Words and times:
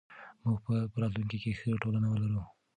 موږ 0.43 0.57
به 0.65 0.75
په 0.91 0.97
راتلونکي 1.01 1.37
کې 1.43 1.57
ښه 1.59 1.69
ټولنه 1.81 2.07
ولرو. 2.09 2.43